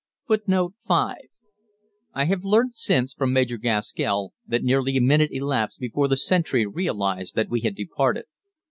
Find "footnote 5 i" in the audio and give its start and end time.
0.47-2.25